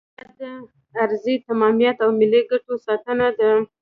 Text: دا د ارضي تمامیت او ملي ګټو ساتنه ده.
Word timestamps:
دا 0.39 0.51
د 0.93 0.95
ارضي 1.05 1.35
تمامیت 1.47 1.97
او 2.03 2.09
ملي 2.19 2.41
ګټو 2.51 2.73
ساتنه 2.85 3.27
ده. 3.39 3.51